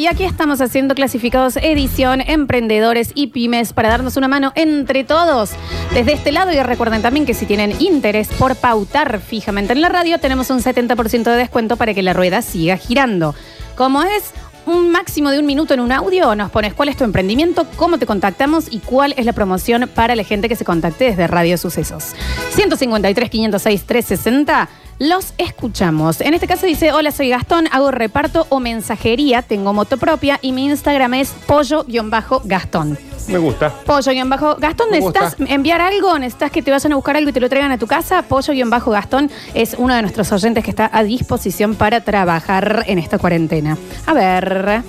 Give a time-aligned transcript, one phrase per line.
[0.00, 5.50] Y aquí estamos haciendo clasificados edición emprendedores y pymes para darnos una mano entre todos.
[5.92, 9.88] Desde este lado y recuerden también que si tienen interés por pautar fijamente en la
[9.88, 13.34] radio, tenemos un 70% de descuento para que la rueda siga girando.
[13.74, 14.30] Como es
[14.66, 17.98] un máximo de un minuto en un audio, nos pones cuál es tu emprendimiento, cómo
[17.98, 21.58] te contactamos y cuál es la promoción para la gente que se contacte desde Radio
[21.58, 22.14] Sucesos.
[22.54, 24.68] 153 506 360
[24.98, 26.20] los escuchamos.
[26.20, 30.52] En este caso dice, hola, soy Gastón, hago reparto o mensajería, tengo moto propia y
[30.52, 32.98] mi Instagram es pollo-gastón.
[33.28, 33.70] Me gusta.
[33.84, 36.18] Pollo-Gastón, Me ¿necesitas enviar algo?
[36.18, 38.22] ¿Necesitas que te vayan a buscar algo y te lo traigan a tu casa?
[38.22, 43.76] Pollo-Gastón es uno de nuestros oyentes que está a disposición para trabajar en esta cuarentena.
[44.06, 44.82] A ver.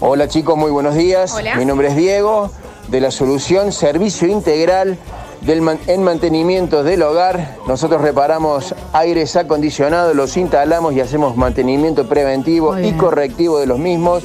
[0.00, 1.32] Hola chicos, muy buenos días.
[1.32, 1.56] Hola.
[1.56, 2.50] Mi nombre es Diego,
[2.88, 4.98] de la solución Servicio Integral
[5.44, 7.56] del man- en Mantenimiento del Hogar.
[7.66, 14.22] Nosotros reparamos aires acondicionados, los instalamos y hacemos mantenimiento preventivo y correctivo de los mismos.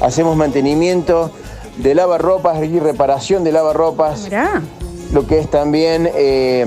[0.00, 1.30] Hacemos mantenimiento
[1.76, 4.62] de lavarropas y reparación de lavarropas Mirá.
[5.12, 6.66] lo que es también eh,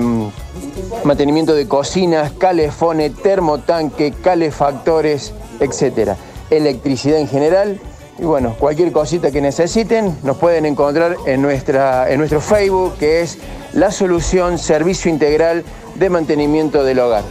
[1.04, 6.16] mantenimiento de cocinas, calefones, termotanque, calefactores, etcétera.
[6.50, 7.80] Electricidad en general.
[8.18, 13.22] Y bueno, cualquier cosita que necesiten nos pueden encontrar en, nuestra, en nuestro Facebook, que
[13.22, 13.38] es
[13.72, 17.24] La Solución Servicio Integral de Mantenimiento del Hogar.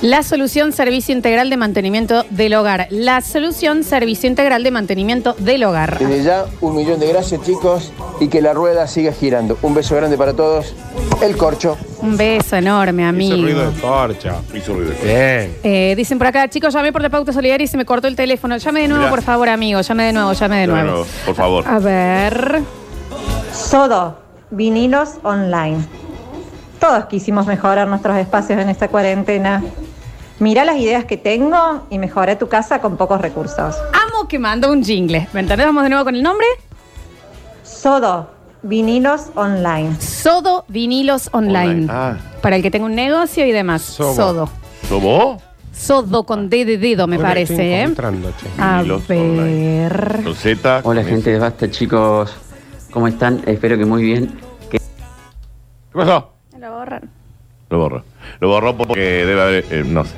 [0.00, 2.86] La solución servicio integral de mantenimiento del hogar.
[2.90, 5.98] La solución servicio integral de mantenimiento del hogar.
[5.98, 9.58] Desde ya, un millón de gracias chicos y que la rueda siga girando.
[9.60, 10.72] Un beso grande para todos.
[11.20, 11.76] El corcho.
[12.00, 13.42] Un beso enorme, Hizo amigo.
[13.42, 14.36] ruido de corcha.
[14.54, 14.92] Hizo ruido.
[15.02, 15.56] Bien.
[15.64, 18.14] Eh, dicen por acá, chicos, llamé por la pauta solidaria y se me cortó el
[18.14, 18.56] teléfono.
[18.56, 19.10] Llame de nuevo, Mirá.
[19.10, 19.80] por favor, amigo.
[19.80, 20.98] Llame de nuevo, llame de nuevo.
[21.00, 21.64] no, por favor.
[21.66, 22.60] A ver.
[23.52, 24.16] Sodo,
[24.50, 25.78] vinilos online.
[26.78, 29.60] Todos quisimos mejorar nuestros espacios en esta cuarentena.
[30.40, 33.74] Mira las ideas que tengo y mejora tu casa con pocos recursos.
[33.92, 35.26] Amo que manda un jingle.
[35.32, 35.66] ¿Me entendés?
[35.66, 36.46] Vamos de nuevo con el nombre.
[37.64, 38.30] Sodo,
[38.62, 40.00] vinilos online.
[40.00, 41.58] Sodo Vinilos Online.
[41.70, 41.86] Online.
[41.90, 42.16] Ah.
[42.40, 43.82] Para el que tenga un negocio y demás.
[43.82, 44.48] Sobo.
[44.88, 45.40] Sodo.
[45.72, 47.82] Sodo con D de dedo, me estoy parece, ¿eh?
[47.82, 48.46] encontrando, che.
[48.58, 50.20] A Vinilos ver.
[50.24, 50.80] Con Z.
[50.84, 52.34] Hola con gente de Basta chicos,
[52.92, 53.42] ¿cómo están?
[53.46, 54.38] Espero que muy bien.
[54.70, 54.78] ¿Qué
[55.92, 56.32] pasó?
[56.58, 57.10] Lo borran.
[57.70, 58.02] Lo borro.
[58.40, 59.64] Lo borró porque debe haber.
[59.70, 60.14] eh, no sé.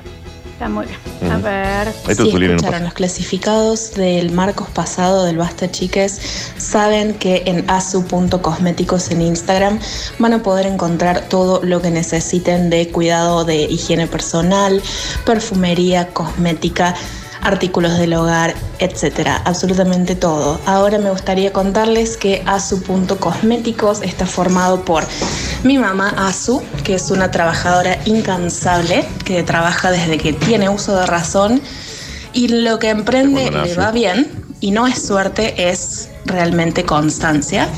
[0.60, 1.32] Está muy bien.
[1.32, 1.88] A ver.
[2.06, 6.21] Esto si escucharon los clasificados del Marcos pasado del Basta Chiques,
[6.59, 9.78] saben que en asu.cosméticos en Instagram
[10.19, 14.82] van a poder encontrar todo lo que necesiten de cuidado de higiene personal,
[15.25, 16.94] perfumería, cosmética,
[17.41, 20.60] artículos del hogar, etcétera, absolutamente todo.
[20.66, 25.04] Ahora me gustaría contarles que asu.cosméticos está formado por
[25.62, 31.06] mi mamá Asu, que es una trabajadora incansable, que trabaja desde que tiene uso de
[31.06, 31.60] razón
[32.32, 37.69] y lo que emprende le va bien y no es suerte, es realmente constancia.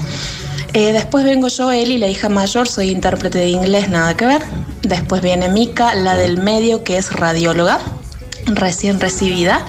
[0.74, 4.42] Eh, después vengo yo, Eli, la hija mayor, soy intérprete de inglés, nada que ver.
[4.82, 7.80] Después viene Mika, la del medio, que es radióloga,
[8.56, 9.64] recién recibida.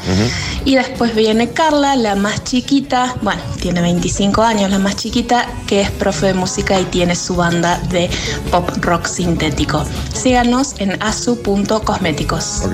[0.66, 5.82] Y después viene Carla, la más chiquita, bueno, tiene 25 años, la más chiquita, que
[5.82, 8.10] es profe de música y tiene su banda de
[8.52, 9.84] pop rock sintético.
[10.14, 12.62] Síganos en asu.cosméticos.
[12.66, 12.74] Ok.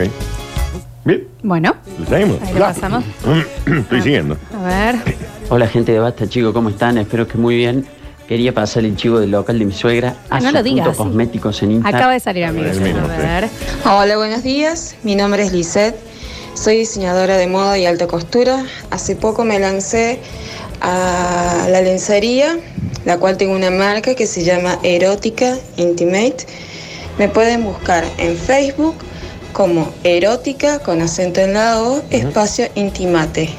[1.05, 1.27] Bien.
[1.41, 2.41] Bueno, ¿Lo seguimos?
[2.41, 3.03] ahí lo pasamos.
[3.65, 4.37] Estoy siguiendo.
[4.55, 4.95] A ver.
[5.49, 6.97] Hola gente de Basta chicos, ¿cómo están?
[6.97, 7.87] Espero que muy bien.
[8.29, 10.97] Quería pasar el chivo del local de mi suegra Ah, no lo digas, sí.
[10.97, 11.99] Cosméticos en Instagram.
[11.99, 12.67] Acaba de salir, amigo.
[12.69, 13.49] El mismo, A ver.
[13.85, 14.95] Hola, buenos días.
[15.01, 15.95] Mi nombre es Lisette.
[16.53, 18.63] Soy diseñadora de moda y alta costura.
[18.91, 20.19] Hace poco me lancé
[20.79, 22.59] a la lencería,
[23.03, 26.45] la cual tengo una marca que se llama Erótica Intimate.
[27.17, 28.93] Me pueden buscar en Facebook
[29.53, 33.49] como Erótica con acento en la O, espacio Intimate.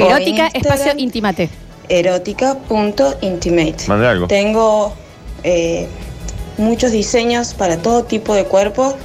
[0.00, 1.48] En Erótica, espacio intimate.
[1.88, 3.84] erótica.intimate.
[3.88, 4.26] Mande algo.
[4.26, 4.94] Tengo
[5.42, 5.88] eh,
[6.58, 8.96] muchos diseños para todo tipo de cuerpo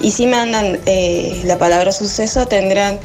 [0.00, 2.98] y si mandan eh, la palabra suceso tendrán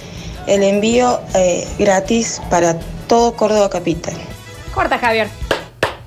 [0.47, 4.13] el envío eh, gratis para todo Córdoba Capital.
[4.73, 5.27] Corta, Javier.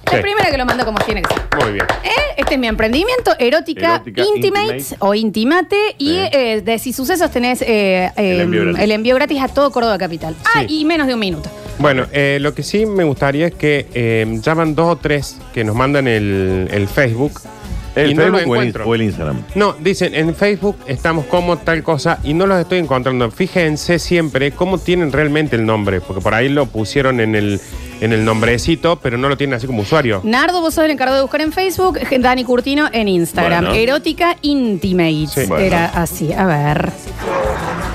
[0.07, 0.23] La Sí.
[0.23, 1.43] primera que lo mando como tiene que ser.
[1.63, 1.85] Muy bien.
[2.03, 2.11] ¿Eh?
[2.39, 4.97] Este es mi emprendimiento, Erótica, Erótica Intimate, Intimate.
[5.01, 5.77] o Intimate.
[5.99, 6.19] Y Sí.
[6.33, 8.81] eh, de Si Sucesos tenés eh, El envío gratis.
[8.83, 10.35] el envío gratis a todo Córdoba Capital.
[10.55, 10.81] Ah, Sí.
[10.81, 11.51] y menos de un minuto.
[11.79, 15.63] Bueno, eh, lo que sí me gustaría es que eh, llaman dos o tres que
[15.65, 17.41] nos mandan el, el Facebook.
[17.95, 18.87] ¿El y no los Facebook o el, encuentro.
[18.87, 19.43] o el Instagram?
[19.55, 23.31] No, dicen, en Facebook estamos como tal cosa y no los estoy encontrando.
[23.31, 27.61] Fíjense siempre cómo tienen realmente el nombre, porque por ahí lo pusieron en el,
[28.01, 30.21] en el nombrecito, pero no lo tienen así como usuario.
[30.25, 33.67] Nardo, vos sos el encargado de buscar en Facebook, Dani Curtino en Instagram.
[33.67, 33.81] Bueno.
[33.81, 35.27] Erótica Intimate.
[35.29, 35.47] Sí.
[35.47, 35.65] Bueno.
[35.65, 36.33] Era así.
[36.33, 36.93] A ver.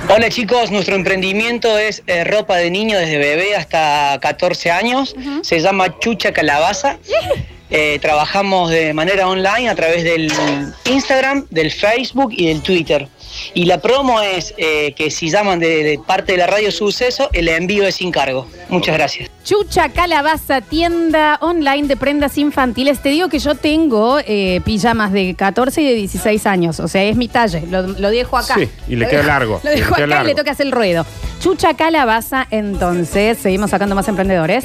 [0.10, 5.16] Hola chicos, nuestro emprendimiento es eh, ropa de niño desde bebé hasta 14 años.
[5.42, 6.98] Se llama Chucha Calabaza.
[7.70, 10.32] Eh, trabajamos de manera online a través del
[10.86, 13.08] Instagram, del Facebook y del Twitter.
[13.54, 17.30] Y la promo es eh, que si llaman de, de parte de la radio Suceso,
[17.34, 18.48] el envío es sin cargo.
[18.70, 19.30] Muchas gracias.
[19.44, 23.02] Chucha Calabaza, tienda online de prendas infantiles.
[23.02, 26.80] Te digo que yo tengo eh, pijamas de 14 y de 16 años.
[26.80, 27.62] O sea, es mi talle.
[27.70, 28.56] Lo, lo dejo acá.
[28.58, 30.72] Sí, y le Lo queda dejo- largo, Lo dejo acá y le toca hacer el
[30.72, 31.06] ruedo.
[31.42, 34.64] Chucha Calabaza, entonces, seguimos sacando más emprendedores.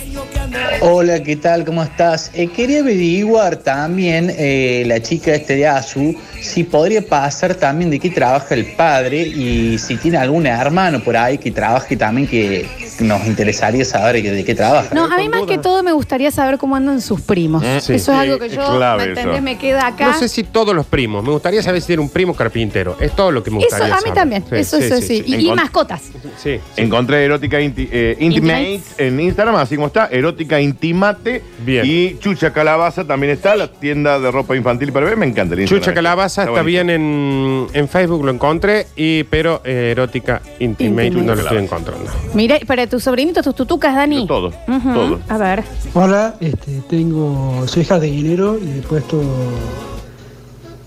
[0.80, 1.64] Hola, ¿qué tal?
[1.64, 2.30] ¿Cómo estás?
[2.34, 7.98] Eh, quería averiguar también eh, la chica este de ASU si podría pasar también de
[7.98, 12.88] qué trabaja el padre y si tiene algún hermano por ahí que trabaje también que
[13.00, 14.94] nos interesaría saber de qué trabaja.
[14.94, 17.62] No, a mí más que todo me gustaría saber cómo andan sus primos.
[17.62, 17.94] Mm, sí.
[17.94, 19.20] Eso es Sí, algo que yo, clave ¿me eso.
[19.20, 19.42] entendés?
[19.42, 20.06] Me queda acá.
[20.08, 21.22] No sé si todos los primos.
[21.24, 22.96] Me gustaría saber si tiene un primo carpintero.
[23.00, 24.14] Es todo lo que me Eso, gustaría a mí saber.
[24.14, 24.44] también.
[24.52, 25.22] eso, eso sí.
[25.26, 26.02] Y, y Encont- mascotas.
[26.42, 26.58] Sí.
[26.76, 31.42] Encontré Erótica Inti- eh, Intimate en Instagram, así como está, Erótica Intimate.
[31.64, 31.84] Bien.
[31.86, 35.16] Y Chucha Calabaza también está, la tienda de ropa infantil para bebé.
[35.16, 35.82] Me encanta el Instagram.
[35.82, 41.26] Chucha Calabaza está, bien en, en Facebook, lo encontré, y, pero eh, Erótica Intimate, Intimate.
[41.26, 42.10] no lo estoy encontrando.
[42.34, 44.26] Mira, para tus sobrinitos, tus tutucas, Dani.
[44.26, 44.93] Todo, Ujú.
[44.93, 45.20] todo.
[45.29, 45.62] A ver.
[45.94, 49.23] Hola, este, tengo, soy jardinero y he puesto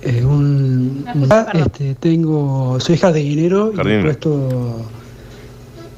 [0.01, 4.03] eh, un, un- este, tengo, soy jardinero y he Jardinero.
[4.05, 4.85] puesto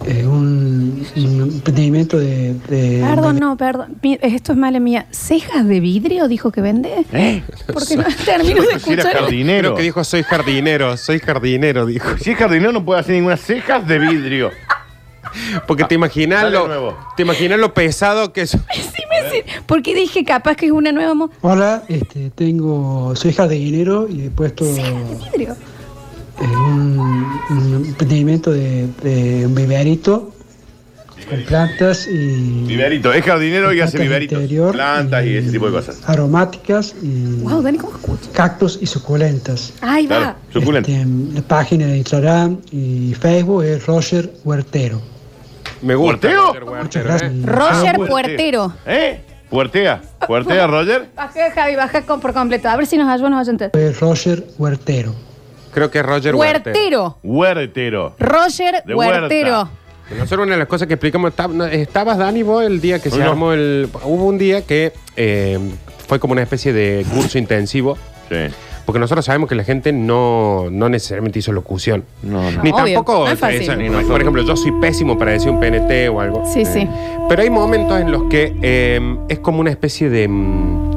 [0.06, 3.96] eh, un, un emprendimiento de, de- Perdón, no, perdón.
[4.22, 5.06] Esto es mala mía.
[5.12, 7.06] ¿Cejas de vidrio dijo que vende?
[7.14, 7.42] ¿Eh?
[7.72, 9.26] Porque no termino de escuchar.
[9.30, 12.18] Creo que dijo soy jardinero, soy jardinero, dijo.
[12.18, 14.52] Si es jardinero no puede hacer ninguna cejas de vidrio.
[15.68, 16.98] Porque te imaginas Dale de lo, nuevo.
[17.16, 18.52] te imaginas lo pesado que es.
[18.74, 23.34] Sí, me sir- Porque dije, capaz que es una nueva mo- Hola, este, tengo, soy
[23.34, 25.54] jardinero y he puesto vidrio.
[26.42, 27.00] eh, un,
[27.50, 30.30] un emprendimiento de, de un viverito
[31.30, 34.42] con plantas y Viverito, es jardinero y hace Plantas viveritos.
[34.42, 36.02] interior Plantas y ese tipo de cosas.
[36.06, 38.30] aromáticas y Wow, Dani, ¿cómo escucha?
[38.34, 39.74] cactus y suculentas.
[39.80, 40.18] Ahí va.
[40.18, 40.92] Claro, suculento.
[40.92, 41.06] Este,
[41.36, 45.02] la página de Instagram y Facebook es Roger Huertero.
[45.84, 46.30] Me gusta.
[46.30, 46.54] ¿Puerteo?
[46.66, 47.32] Roger gracias.
[47.32, 47.42] ¿eh?
[47.44, 48.74] Roger Ah, Puertero.
[48.86, 49.22] ¿Eh?
[49.50, 50.02] ¿Puertea?
[50.26, 51.10] ¿Puertea, Roger?
[51.16, 52.70] Bajé, Javi, bajé con- por completo.
[52.70, 53.70] A ver si nos ayudan los oyentes.
[53.74, 55.14] Es Roger Huertero.
[55.74, 57.18] Creo que es Roger Huertero.
[57.24, 58.14] Huertero.
[58.14, 58.16] Huertero.
[58.20, 59.20] Roger De huerta.
[59.22, 59.70] Huertero.
[60.18, 63.10] Nosotros una de las cosas que explicamos, estab- no, estabas Dani vos el día que
[63.10, 63.30] se No.
[63.32, 63.90] armó el...
[64.04, 65.58] Hubo un día que eh,
[66.08, 67.98] fue como una especie de curso intensivo,
[68.30, 68.36] Sí.
[68.86, 72.04] Porque nosotros sabemos que la gente no, no necesariamente hizo locución.
[72.22, 72.64] No, no.
[72.64, 73.62] Ni Obvio, tampoco, no es fácil.
[73.62, 76.44] esa- Ni por ejemplo, yo soy pésimo para decir un PNT o algo.
[76.52, 76.88] Sí, sí.
[77.30, 80.92] Pero hay momentos en los que eh, es como una especie de mm,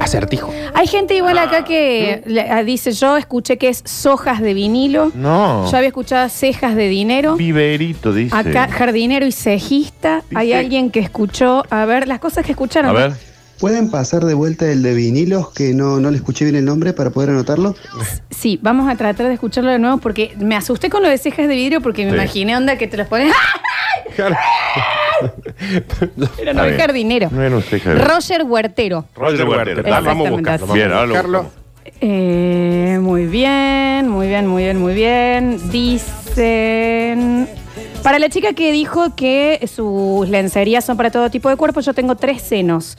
[0.00, 0.52] acertijo.
[0.74, 5.12] Hay gente igual acá que le- ah, dice, yo escuché que es sojas de vinilo.
[5.14, 5.70] No.
[5.70, 7.36] Yo había escuchado cejas de dinero.
[7.36, 8.34] Viverito, dice.
[8.36, 10.22] Acá jardinero y cejista.
[10.34, 12.90] Hay alguien que escuchó, a ver, las cosas que escucharon.
[12.90, 13.12] A ver.
[13.58, 16.92] ¿Pueden pasar de vuelta el de vinilos, que no, no le escuché bien el nombre
[16.92, 17.74] para poder anotarlo?
[18.30, 21.48] Sí, vamos a tratar de escucharlo de nuevo porque me asusté con lo de cejas
[21.48, 22.16] de vidrio porque me Sí.
[22.16, 23.32] imaginé onda que te los pones.
[26.36, 27.28] Pero no es jardinero.
[27.30, 29.04] No era un ceja de- Roger Huertero.
[29.14, 29.82] Roger Huertero.
[29.82, 30.06] Dale.
[30.06, 30.66] Vamos a buscarlo.
[30.66, 30.74] así.
[30.74, 31.42] Bien, ahora lo buscarlo.
[31.44, 31.64] buscamos.
[32.00, 35.58] Eh, muy bien, muy bien, muy bien, muy bien.
[35.70, 37.48] Dicen.
[38.02, 41.94] Para la chica que dijo que sus lencerías son para todo tipo de cuerpo, yo
[41.94, 42.96] tengo tres senos.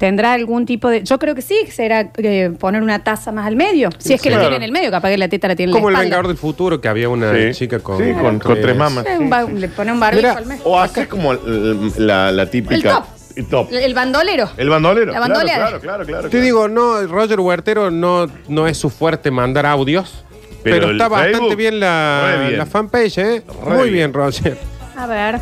[0.00, 1.04] ¿Tendrá algún tipo de.?
[1.04, 3.90] Yo creo que sí, será eh, poner una taza más al medio.
[3.98, 4.48] Si es que la Claro.
[4.48, 6.16] tiene en el medio, capaz que la teta la tiene en Como el la espalda.
[6.16, 7.50] Vengador del Futuro, que había una Sí.
[7.52, 9.04] chica con, Sí, con- con tres mamas.
[9.04, 10.60] Eh, un ba- le pone un barbijo Mira, al mes.
[10.64, 12.74] O hace como la, la típica.
[12.76, 13.04] El top.
[13.36, 13.68] El top.
[13.72, 14.48] El bandolero.
[14.56, 15.12] El bandolero.
[15.12, 15.66] La bandoleada.
[15.66, 16.22] Claro, claro, claro.
[16.24, 16.44] Te claro.
[16.44, 20.24] digo, no, Roger Huertero no, no es su fuerte mandar audios,
[20.64, 22.58] pero, Pero el está bastante Facebook, bien la, re bien.
[22.58, 23.42] la fanpage, ¿eh?
[23.66, 23.92] Re Muy bien.
[23.92, 24.56] bien, Roger.
[24.96, 25.38] A ver.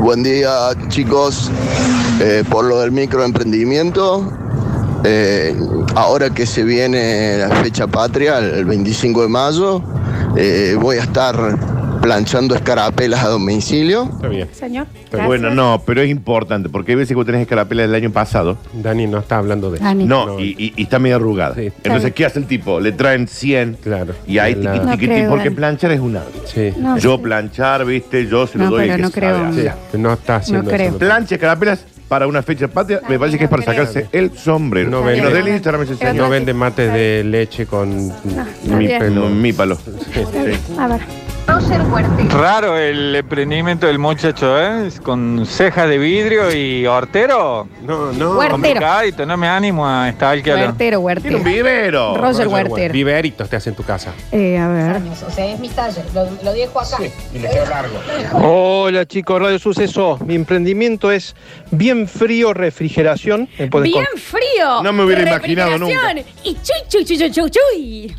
[0.00, 1.50] Buen día chicos,
[2.20, 4.32] Eh, por lo del microemprendimiento,
[5.04, 5.54] eh,
[5.94, 9.82] ahora que se viene la fecha patria, el 25 de mayo,
[10.36, 11.36] eh, voy a estar
[12.00, 14.08] planchando escarapelas a domicilio.
[14.12, 14.48] Está bien.
[14.52, 14.86] Señor.
[15.26, 18.58] Bueno, no, pero es importante porque hay veces que vos tenés escarapelas del año pasado.
[18.72, 19.84] Dani no está hablando de eso.
[19.84, 20.04] Dani.
[20.04, 21.54] No, y, y- y está medio arrugada.
[21.54, 21.70] Sí.
[21.82, 22.80] Entonces, ¿qué hace el tipo?
[22.80, 23.78] Le traen 100.
[23.82, 24.14] Claro.
[24.26, 25.56] Y ahí La- tiqui, No tiqui, creo, porque Dani.
[25.56, 26.38] planchar es un arte.
[26.46, 26.80] Sí.
[26.80, 27.22] No, yo sí.
[27.22, 29.36] planchar, viste, yo se lo No, doy pero que no creo.
[29.36, 29.72] sabe hacer.
[29.92, 30.88] Sí, no está haciendo No creo.
[30.90, 30.98] eso.
[30.98, 34.90] Plancha escarapelas para una fecha patria, me parece que es para no sacarse el sombrero.
[34.90, 35.50] No No vende.
[35.50, 36.14] Instagram ese Es señor.
[36.16, 38.98] No vende mates de leche con está mi bien.
[38.98, 39.28] pelo.
[39.28, 39.76] No, mi palo.
[40.78, 41.00] A ver.
[42.30, 44.90] Raro el emprendimiento del muchacho, ¿eh?
[45.02, 47.66] Con cejas de vidrio y hortero.
[47.82, 48.32] No, no.
[48.36, 48.50] Huertero.
[48.52, 51.38] Complicadito, no me animo a estar Huertero, huertero.
[51.38, 52.16] vivero.
[52.18, 52.92] Roger Huertero.
[52.92, 54.12] Viveritos te hace en tu casa.
[54.30, 55.00] Eh, a ver.
[55.26, 56.98] O sea, es mi taller, lo, lo dejo acá.
[57.34, 57.96] Y le quedó largo.
[58.34, 60.18] Hola chicos, Radio Suceso.
[60.24, 61.34] Mi emprendimiento es
[61.70, 63.48] bien frío refrigeración.
[63.58, 64.82] Me pueden Bien con- frío.
[64.82, 66.24] No me hubiera imaginado Refrigeración.
[66.44, 68.16] Y chuy, chuy, chuy, chuy, chuy, chuy.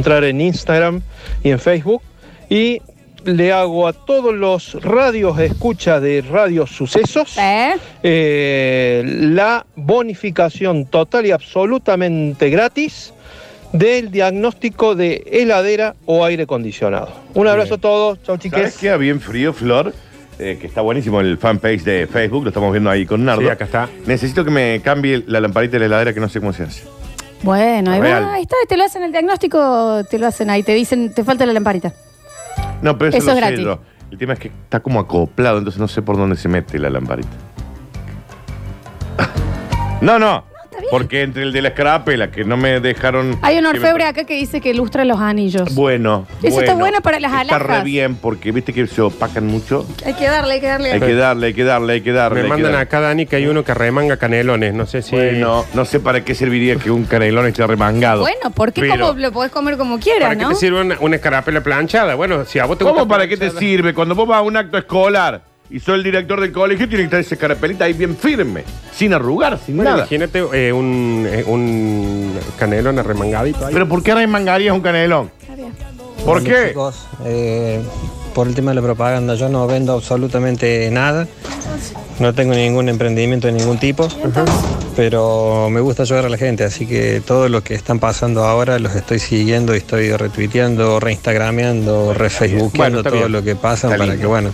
[0.00, 1.02] Encontrar en Instagram
[1.44, 2.02] y en Facebook.
[2.48, 2.80] Y
[3.24, 7.36] le hago a todos los radios escucha de Radio Sucesos
[8.02, 13.12] eh, la bonificación total y absolutamente gratis
[13.74, 17.12] del diagnóstico de heladera o aire acondicionado.
[17.34, 18.22] Un abrazo a todos.
[18.22, 18.78] Chau ¿Sabes chiques.
[18.78, 18.96] qué?
[18.96, 19.92] Bien frío, Flor.
[20.38, 23.42] Eh, que está buenísimo el fanpage de Facebook, lo estamos viendo ahí con Nardo.
[23.42, 23.90] Sí, acá está.
[24.06, 26.84] Necesito que me cambie la lamparita de la heladera que no sé cómo se hace.
[27.42, 28.24] Bueno, ahí Real.
[28.24, 31.24] va, ahí está, te lo hacen el diagnóstico, te lo hacen ahí, te dicen, te
[31.24, 31.92] falta la lamparita.
[32.82, 33.64] No, pero eso, Eso lo es sé gratis.
[33.64, 33.78] yo.
[34.10, 36.90] El tema es que está como acoplado, entonces no sé por dónde se mete la
[36.90, 37.28] lamparita.
[40.00, 40.44] no, no.
[40.90, 43.38] Porque entre el de la escarapela que no me dejaron.
[43.42, 45.74] Hay un que me- orfebre acá que dice que ilustra los anillos.
[45.74, 46.26] Bueno.
[46.42, 47.78] Eso está bueno para las Está alhajas.
[47.78, 49.86] re bien porque viste que se opacan mucho.
[50.04, 50.92] Hay que darle, hay que darle.
[50.92, 52.34] Hay que darle, hay que darle, hay que darle.
[52.34, 52.82] Me hay que mandan darle.
[52.82, 54.74] acá, Dani, que hay uno que remanga canelones.
[54.74, 55.14] No sé si.
[55.16, 58.20] Bueno, no sé para qué serviría que un canelón esté remangado.
[58.22, 60.48] Bueno, porque Pero- como lo podés comer como quieras, ¿Para qué ¿no?
[60.50, 62.14] te sirve una, una escarapela planchada?
[62.14, 63.94] Bueno, si a vos te ¿Cómo gusta para qué te planchada- sirve?
[63.94, 67.06] Cuando vos vas a un acto escolar y soy el director del colegio, tiene que
[67.06, 70.02] estar esa carapelita ahí bien firme, sin arrugar, sin Bueno, nada.
[70.02, 73.72] imagínate eh, un, eh, un canelón arremangadito ahí.
[73.72, 75.30] Pero ¿por qué remangarías un canelón?
[76.24, 76.68] ¿Por qué?
[76.68, 77.06] chicos.
[77.24, 77.80] Eh,
[78.34, 81.26] por el tema de la propaganda, yo no vendo absolutamente nada.
[82.20, 84.06] No tengo ningún emprendimiento de ningún tipo.
[84.96, 88.78] Pero me gusta ayudar a la gente, así que todo lo que están pasando ahora
[88.78, 93.32] los estoy siguiendo y estoy retuiteando, reinstagrameando, refacebookeando Bueno, está todo bien.
[93.32, 94.20] lo que pasa Está para lindo.
[94.20, 94.50] que, bueno,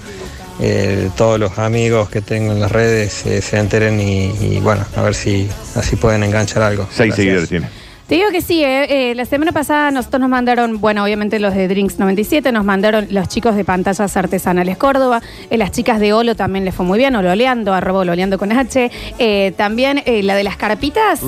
[0.60, 4.84] eh, todos los amigos que tengo en las redes eh, se enteren y, y, bueno,
[4.96, 6.88] a ver si así pueden enganchar algo.
[6.90, 7.68] Seis seguidores tiene.
[8.08, 11.54] Te digo que sí, eh, eh, la semana pasada nosotros nos mandaron, bueno, obviamente los
[11.54, 15.20] de Drinks 97, nos mandaron los chicos de Pantallas Artesanales Córdoba,
[15.50, 18.92] eh, las chicas de Olo también les fue muy bien, Ololeando, arroba Ololeando con H,
[19.18, 21.20] eh, también eh, la de las carpitas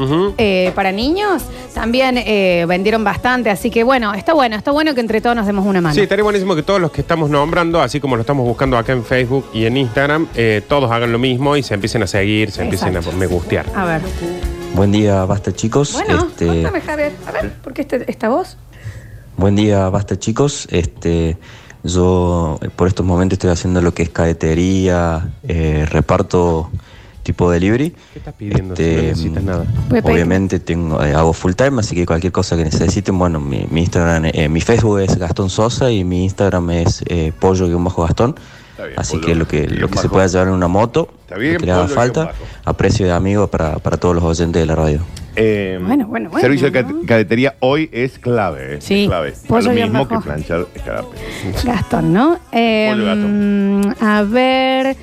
[0.74, 1.42] para niños,
[1.78, 5.46] también eh, vendieron bastante, así que bueno, está bueno, está bueno que entre todos nos
[5.46, 5.94] demos una mano.
[5.94, 8.92] Sí, estaría buenísimo que todos los que estamos nombrando, así como lo estamos buscando acá
[8.92, 12.50] en Facebook y en Instagram, eh, todos hagan lo mismo y se empiecen a seguir,
[12.50, 13.66] se empiecen a me gustear.
[13.76, 14.00] A ver,
[14.74, 15.92] Buen día, basta chicos.
[15.92, 18.56] bueno, Este, Javier, a ver, ¿por qué este- esta voz?
[19.36, 20.66] buen día, basta chicos.
[20.70, 21.36] Este,
[21.82, 26.70] yo por estos momentos estoy haciendo lo que es cadetería, eh, reparto
[27.28, 27.90] tipo delivery.
[27.90, 29.64] ¿Qué estás pidiendo Este, si no necesitas nada?
[30.02, 33.80] Obviamente tengo, eh, hago full time, así que cualquier cosa que necesiten, bueno, mi, mi
[33.82, 38.34] Instagram, eh, mi Facebook es Gastón Sosa y mi Instagram es eh, pollo-gastón.
[38.96, 41.60] Así que lo que, lo que se pueda llevar en una moto, Está bien, lo
[41.60, 42.32] que le haga falta,
[42.64, 45.00] a precio de amigo para, para todos los oyentes de la radio.
[45.36, 46.40] Eh, Bueno, bueno, bueno.
[46.40, 48.76] Servicio de cade- cadetería hoy es clave.
[48.76, 49.02] eh, Sí.
[49.02, 49.34] Es clave.
[49.48, 51.20] Pollo lo mismo que planchar escarapela.
[51.64, 52.38] Gastón, ¿no?
[52.52, 53.96] Eh, Pollo Gastón.
[54.00, 54.96] A ver.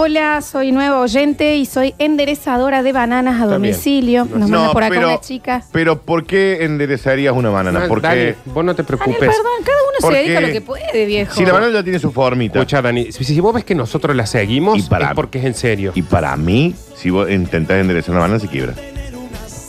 [0.00, 3.50] Hola, soy nueva oyente y soy enderezadora de bananas a bien.
[3.50, 4.24] domicilio.
[4.24, 5.64] Nos No, manda por acá pero- una chica.
[5.72, 7.80] Pero ¿por qué enderezarías una banana?
[7.80, 9.18] No, Porque Dani, vos no te Daniel, preocupes.
[9.18, 11.34] perdón, cada uno se Porque dedica a lo que puede, viejo.
[11.34, 12.60] si la banana ya tiene su formita.
[12.60, 15.44] Escucha, Dani, si, si vos ves que nosotros la seguimos, Y para- es porque es
[15.44, 15.90] en serio.
[15.96, 18.74] Y para mí, si vos intentás enderezar una banana, se quiebra.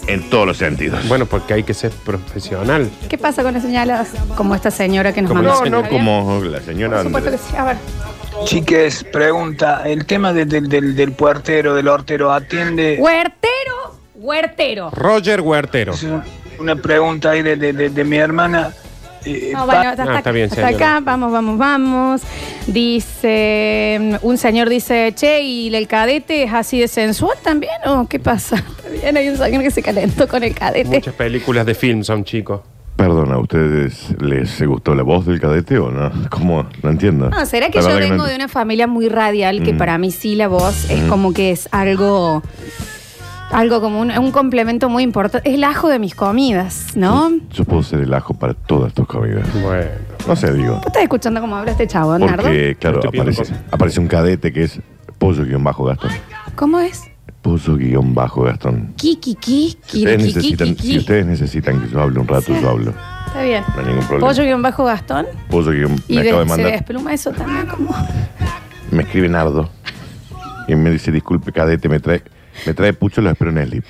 [0.05, 1.07] En todos los sentidos.
[1.07, 2.91] Bueno, porque hay que ser profesional.
[3.09, 4.09] ¿Qué pasa con las señalas?
[4.35, 5.65] Como esta señora que nos Como mandó.
[5.65, 6.05] no, no ¿Está bien?
[6.05, 7.49] como la señora Por supuesto que Andrés.
[7.49, 7.57] sí.
[7.57, 7.77] A ver.
[8.45, 14.89] Chiques, pregunta, el tema de- del- del, del puertero, del hortero, atiende Huertero, huertero.
[14.91, 15.93] Roger Huertero.
[16.59, 18.73] una pregunta ahí de, de- de- de mi hermana.
[19.25, 20.75] eh, No, bueno, hasta, No, está bien, hasta señora.
[20.95, 22.21] acá, vamos, vamos, vamos.
[22.67, 28.19] Dice, un señor dice, che, ¿y el cadete es así de sensual también o qué
[28.19, 28.55] pasa?
[28.77, 30.89] Está bien, hay un señor que se calentó con el cadete.
[30.89, 32.61] Muchas películas de film son chicos.
[33.01, 36.11] Perdón, ¿a ustedes les gustó la voz del cadete o no?
[36.29, 36.67] ¿Cómo?
[36.83, 37.31] No entiendo.
[37.31, 39.77] No, ¿será que La yo vengo no de una familia muy radial que Mm.
[39.77, 41.07] para mí sí la voz es Mm.
[41.09, 42.43] como que es algo,
[43.49, 45.49] algo como un, un complemento muy importante?
[45.49, 47.31] Es el ajo de mis comidas, ¿no?
[47.49, 49.47] Yo puedo ser el ajo para todas tus comidas.
[49.63, 49.83] Bueno.
[50.27, 50.75] No sé, digo.
[50.75, 52.43] ¿Vos estás escuchando cómo habla este chavo, Nardo?
[52.43, 54.79] Porque, claro, aparece, aparece un cadete que es
[55.17, 56.11] pollo-gastón.
[56.55, 57.10] ¿Cómo es?
[58.95, 62.53] Kiki, kiki, Si ustedes, kiki, necesitan, kiki, si ustedes necesitan que yo hable un rato,
[62.59, 62.93] yo hablo.
[63.27, 63.63] Está bien.
[63.75, 64.27] No hay ningún problema.
[64.27, 65.25] Pollo guion bajo Gastón.
[65.49, 65.77] Pollo que
[66.13, 66.71] Y me de- acaba de se mandar.
[66.73, 67.95] despluma eso también como...
[68.91, 69.69] Me escribe Nardo.
[70.67, 72.21] Y me dice, disculpe, cadete, me trae,
[72.65, 73.85] me trae pucho, lo espero en el slip.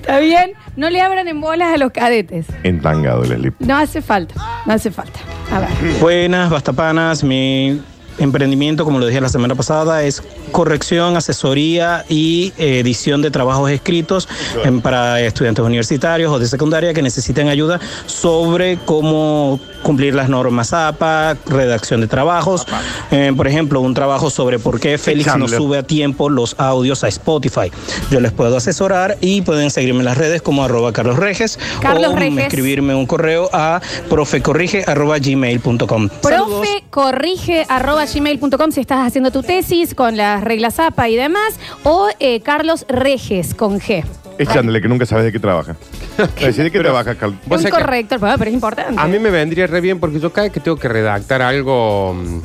[0.00, 2.46] Está bien, no le abran en bolas a los cadetes.
[2.62, 3.54] Entangado el slip.
[3.60, 4.34] No hace falta.
[4.66, 5.18] No hace falta.
[5.52, 5.68] A ver.
[6.00, 7.22] Buenas, bastapanas.
[7.24, 7.80] Mi
[8.18, 13.70] emprendimiento, como lo dije la semana pasada, es corrección, asesoría y eh, edición de trabajos
[13.70, 14.28] escritos
[14.64, 20.72] em, para estudiantes universitarios o de secundaria que necesiten ayuda sobre cómo cumplir las normas
[20.72, 22.66] APA, redacción de trabajos.
[23.12, 27.04] Eh, por ejemplo, un trabajo sobre por qué Félix no sube a tiempo los audios
[27.04, 27.70] a Spotify.
[28.10, 32.12] Yo les puedo asesorar y pueden seguirme en las redes como arroba Carlos Reges Carlos
[32.12, 32.44] o Reges.
[32.44, 36.08] escribirme un correo a profecorrige arroba gmail.com.
[36.20, 41.60] Profe corrige arroba gmail.com si estás haciendo tu tesis con las reglas APA y demás.
[41.84, 44.04] O eh, Carlos Reges con G.
[44.38, 45.76] Es Chandler, que nunca sabes de qué trabaja.
[46.40, 47.38] Decir de qué trabaja, Carlos.
[47.46, 49.00] Vos Un sabés que corrector, pero es importante.
[49.00, 52.14] a mí me vendría re bien porque yo cada vez que tengo que redactar algo
[52.14, 52.40] mm,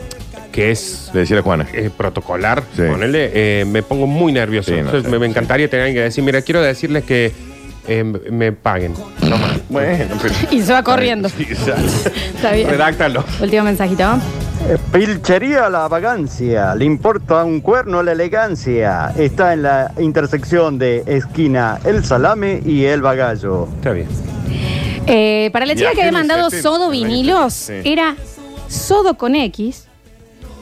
[0.52, 1.66] que es Le decía a Juana.
[1.74, 2.84] eh, protocolar, Sí.
[2.90, 4.68] ponele, eh, me pongo muy nervioso.
[4.72, 5.32] Sí, no Entonces sé, me, me sí.
[5.32, 7.32] encantaría tener alguien que decir, mira, quiero decirles que
[7.88, 8.94] eh, me paguen.
[9.28, 9.60] No más.
[9.70, 10.34] Bueno, pero.
[10.52, 11.30] Y se va corriendo.
[11.38, 11.48] Sí.
[12.36, 12.70] Está bien.
[12.70, 13.24] Redáctalo.
[13.42, 14.18] Último mensajito.
[14.92, 19.12] Pilchería La Vagancia, le importa un cuerno la elegancia.
[19.18, 23.68] Está en la intersección de esquina El Salame y El Bagallo.
[23.78, 24.08] Está bien.
[25.08, 27.74] Eh, para la chica que había mandado sodo vinilos, Sí.
[27.84, 28.16] era
[28.68, 29.88] sodo con X,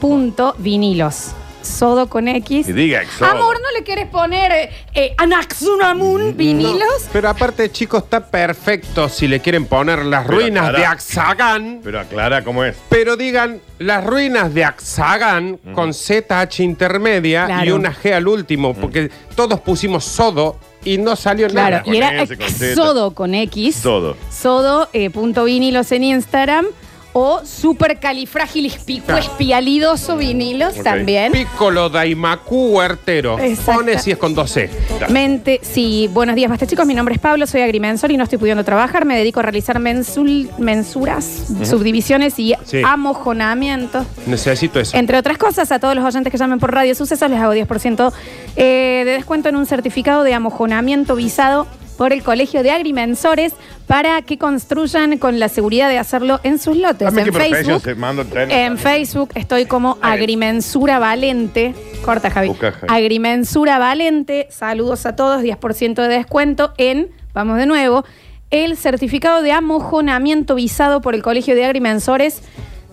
[0.00, 1.28] punto vinilos.
[1.62, 2.68] Sodo con X.
[2.68, 3.30] Y diga exodo.
[3.30, 7.08] Amor, ¿no le quieres poner eh, eh, Anaxunamun vinilos?
[7.12, 10.78] Pero aparte, chicos, está perfecto si le quieren poner las Pero ruinas aclara.
[10.78, 11.80] de Axagán.
[11.84, 12.76] Pero aclara cómo es.
[12.88, 19.10] Pero digan las ruinas de Axagán con ZH intermedia y una G al último, porque
[19.34, 21.82] todos pusimos sodo y no salió Claro, nada.
[21.86, 22.74] y era con Z.
[22.74, 23.82] Sodo con X.
[23.82, 24.16] Todo.
[24.30, 26.66] Sodo, eh, punto vinilos en Instagram.
[27.12, 30.82] O supercalifragilispicuespialidoso vinilos Ok.
[30.84, 31.32] también.
[31.32, 33.38] Piccolo Daimaku Huertero.
[33.38, 33.80] Exacto.
[33.80, 34.70] Pone si es con 12.
[35.08, 36.86] Mente, sí, buenos días, basta chicos.
[36.86, 39.04] Mi nombre es Pablo, soy agrimensor y no estoy pudiendo trabajar.
[39.04, 41.24] Me dedico a realizar mensul- mensuras,
[41.64, 42.80] subdivisiones y Sí.
[42.84, 44.06] amojonamientos.
[44.26, 44.96] Necesito eso.
[44.96, 48.12] Entre otras cosas, a todos los oyentes que llamen por Radio Sucesos les hago 10%
[48.56, 51.66] eh, de descuento en un certificado de amojonamiento visado
[52.00, 53.52] por el Colegio de Agrimensores
[53.86, 57.06] para que construyan con la seguridad de hacerlo en sus lotes.
[57.14, 61.74] En Facebook, en estoy como Agrimensura Valente.
[62.02, 62.48] Corta, Javi.
[62.48, 62.86] Busca, Javi.
[62.88, 64.46] Agrimensura Valente.
[64.48, 65.42] Saludos a todos.
[65.42, 68.06] 10% de descuento en, vamos de nuevo,
[68.50, 72.40] el certificado de amojonamiento visado por el Colegio de Agrimensores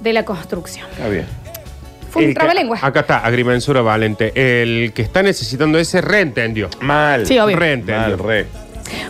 [0.02, 0.86] de la Construcción.
[0.92, 1.26] Está bien.
[2.12, 2.80] Fue un El que- trabalengua.
[2.82, 4.34] Acá está, Agrimensura Valente.
[4.36, 6.70] El que está necesitando ese reentendió.
[6.82, 7.26] Mal.
[7.26, 7.56] Sí, obvio.
[7.56, 8.18] Reentendió.
[8.18, 8.67] Mal, re.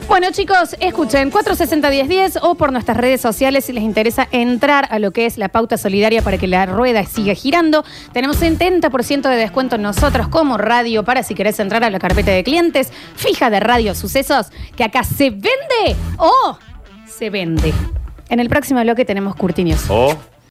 [0.07, 5.11] Bueno, chicos, escuchen 460-1010 o por nuestras redes sociales si les interesa entrar a lo
[5.11, 7.83] que es la pauta solidaria para que la rueda siga girando.
[8.13, 12.43] Tenemos 70% de descuento nosotros como radio para si querés entrar a la carpeta de
[12.43, 16.57] clientes fija de Radio Sucesos, que acá se vende o
[17.07, 17.73] se vende.
[18.29, 19.85] En el próximo bloque tenemos Curtinios.